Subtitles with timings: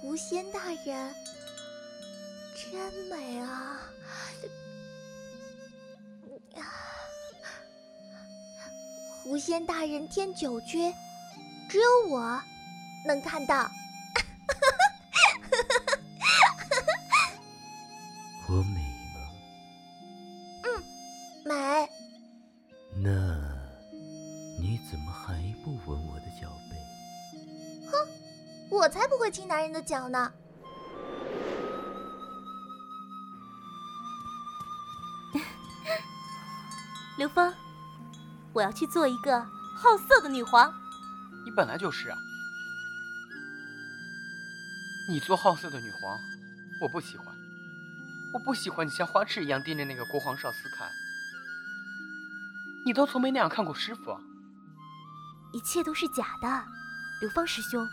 [0.00, 1.14] 狐仙大人
[2.54, 3.80] 真美啊！
[9.22, 10.92] 狐仙大人天九绝，
[11.68, 12.42] 只有我
[13.06, 13.70] 能看到。
[18.48, 18.80] 我美
[19.14, 19.20] 吗？
[20.64, 20.66] 嗯，
[21.44, 21.88] 美。
[22.96, 23.10] 那
[24.58, 26.76] 你怎么还不吻我的脚背？
[27.86, 27.92] 哼，
[28.70, 30.32] 我才不会亲男人的脚呢。
[37.18, 37.52] 刘峰，
[38.52, 40.72] 我要去做一个好色的女皇。
[41.44, 42.16] 你本来就是啊！
[45.08, 46.16] 你做好色的女皇，
[46.80, 47.26] 我不喜欢。
[48.32, 50.88] 我不喜欢你像花痴一样盯着那个国皇少司看。
[52.86, 54.16] 你都从没那样看过师傅。
[55.52, 56.64] 一切都是假的，
[57.20, 57.84] 刘芳师兄。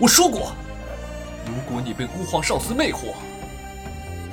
[0.00, 0.52] 我说过，
[1.46, 3.14] 如果你被孤皇少司魅惑，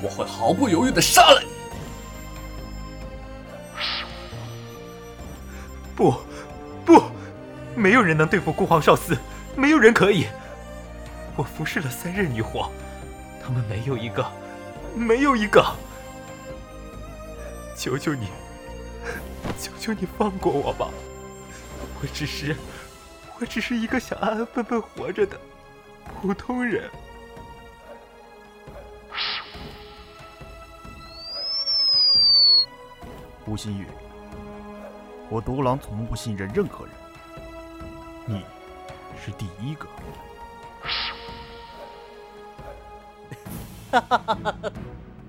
[0.00, 1.48] 我会毫不犹豫的杀了你。
[5.96, 6.14] 不，
[6.84, 7.02] 不，
[7.74, 9.16] 没有人能对付孤皇少司，
[9.56, 10.26] 没有人可以。
[11.34, 12.70] 我服侍了三任女皇，
[13.42, 14.24] 他们没有一个，
[14.94, 15.64] 没有一个。
[17.76, 18.28] 求求你，
[19.60, 20.88] 求求你放过我吧！
[22.00, 22.54] 我只是，
[23.40, 25.36] 我只是一个想安安分分活着的。
[26.14, 26.90] 普通人，
[33.46, 33.86] 吴新宇，
[35.28, 36.94] 我独狼从不信任任何人，
[38.26, 38.44] 你
[39.24, 39.86] 是第一个。
[43.92, 44.72] 哈哈哈哈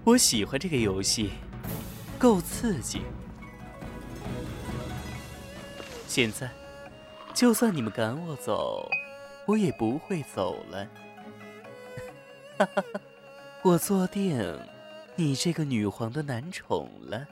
[0.04, 1.32] 我喜欢这个游戏，
[2.18, 3.02] 够刺激。
[6.08, 6.50] 现在，
[7.34, 8.90] 就算你们赶我走。
[9.48, 10.86] 我也不会走了，
[12.60, 13.02] 哈哈哈！
[13.64, 14.38] 我坐定
[15.16, 17.26] 你这个女皇的男宠了。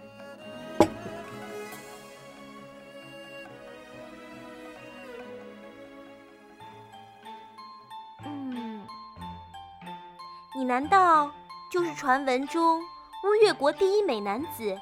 [8.24, 8.88] 嗯，
[10.56, 11.30] 你难道
[11.70, 14.74] 就是传闻中乌月国第一美男子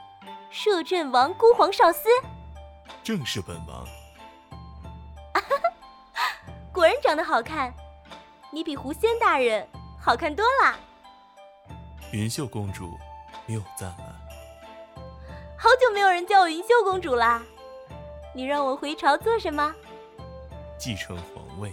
[0.51, 2.07] 摄政王孤皇少司？
[3.01, 3.83] 正是本王。
[7.13, 7.71] 长得好看，
[8.49, 9.67] 你比狐仙大人
[10.01, 10.75] 好看多了。
[12.11, 12.97] 云秀公主
[13.45, 14.15] 谬赞了。
[15.55, 17.43] 好久没有人叫我云秀公主啦，
[18.33, 19.75] 你让我回朝做什么？
[20.75, 21.71] 继承皇位。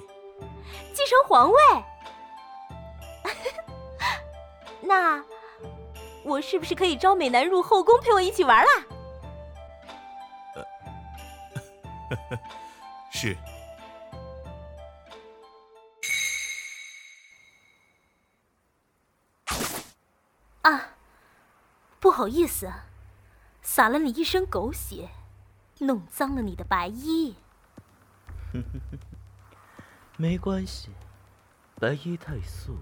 [0.93, 1.59] 继承皇位？
[4.83, 5.25] 那
[6.23, 8.71] 我是不是可以招美男入后宫陪我一起玩啦？
[10.55, 12.39] 呃，
[13.11, 13.35] 是。
[20.71, 20.91] 啊，
[21.99, 22.73] 不好意思，
[23.61, 25.09] 洒了你一身狗血，
[25.81, 27.35] 弄脏了你的白衣。
[30.17, 30.91] 没关系，
[31.75, 32.77] 白衣太素，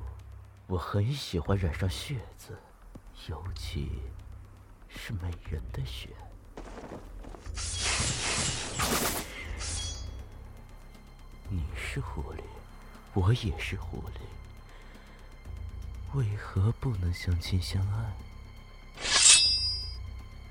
[0.67, 2.59] 我很喜欢染上血渍，
[3.29, 4.03] 尤其
[4.89, 6.11] 是美人的血。
[11.49, 12.43] 你是狐狸，
[13.15, 14.38] 我也是狐狸。
[16.15, 18.17] 为何不能相亲相爱？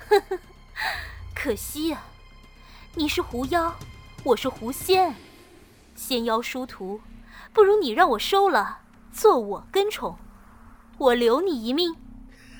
[0.08, 0.40] 呵呵，
[1.34, 2.06] 可惜啊！
[2.94, 3.76] 你是狐妖，
[4.24, 5.16] 我是狐仙，
[5.96, 7.02] 仙妖殊途，
[7.54, 8.82] 不如你让我收了，
[9.12, 10.20] 做我跟宠，
[11.00, 11.96] 我留你一命。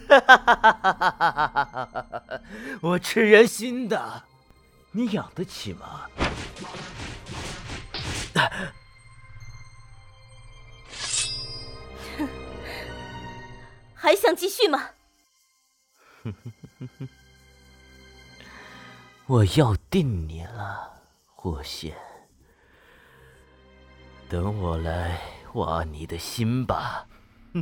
[0.10, 2.42] 哈哈哈哈哈哈！
[2.82, 4.24] 我吃人心的，
[4.92, 6.08] 你养得起吗？
[14.08, 14.92] 还想继续吗？
[19.28, 21.02] 我要定你了，
[21.36, 21.94] 霍仙。
[24.30, 25.20] 等我来
[25.56, 27.06] 挖你的心吧。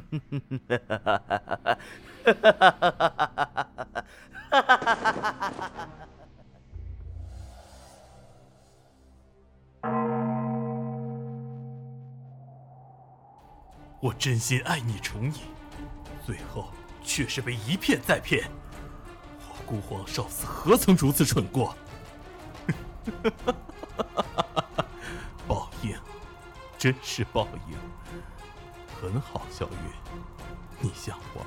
[14.00, 15.42] 我真心爱你，宠你。
[16.26, 16.72] 最后
[17.04, 18.50] 却是被一骗再骗，
[19.48, 21.76] 我孤皇少司何曾如此蠢过？
[25.48, 25.96] 报应，
[26.80, 27.78] 真是报应。
[29.00, 29.76] 很好，小月，
[30.80, 31.46] 你想玩，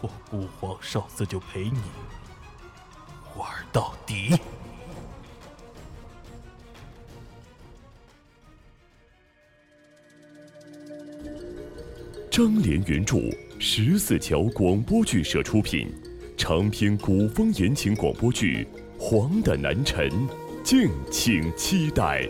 [0.00, 1.82] 我孤皇少司就陪你
[3.36, 4.40] 玩到底。
[12.38, 13.16] 张连原著，
[13.58, 15.88] 十四桥广播剧社出品，
[16.36, 18.64] 长篇古风言情广播剧
[18.96, 20.08] 《黄的南辰》，
[20.62, 22.28] 敬请期待。